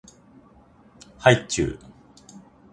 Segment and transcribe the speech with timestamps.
[1.19, 1.79] はいちゅう